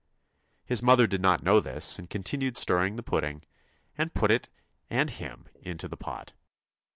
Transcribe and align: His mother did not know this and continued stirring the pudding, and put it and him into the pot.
His 0.65 0.81
mother 0.81 1.05
did 1.05 1.21
not 1.21 1.43
know 1.43 1.59
this 1.59 1.99
and 1.99 2.09
continued 2.09 2.57
stirring 2.57 2.95
the 2.95 3.03
pudding, 3.03 3.43
and 3.95 4.15
put 4.15 4.31
it 4.31 4.49
and 4.89 5.11
him 5.11 5.45
into 5.61 5.87
the 5.87 5.95
pot. 5.95 6.33